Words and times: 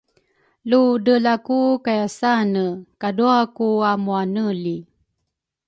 ludreelaku 0.69 1.57
kaiasane 1.85 2.65
kadrua 3.01 3.39
ku 3.55 3.67
amuaneli. 3.91 4.77